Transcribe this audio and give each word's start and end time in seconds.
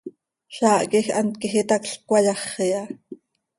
Zaah 0.57 0.83
quij 0.91 1.05
hant 1.15 1.37
quij 1.41 1.55
itacl 1.61 1.89
cöcayaxi 1.95 2.67
ha. 2.73 2.83